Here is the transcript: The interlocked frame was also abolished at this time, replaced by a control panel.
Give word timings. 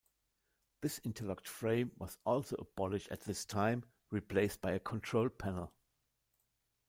The 0.81 0.99
interlocked 1.03 1.47
frame 1.47 1.91
was 1.99 2.17
also 2.25 2.55
abolished 2.57 3.09
at 3.11 3.21
this 3.21 3.45
time, 3.45 3.83
replaced 4.09 4.59
by 4.59 4.71
a 4.71 4.79
control 4.79 5.29
panel. 5.29 5.71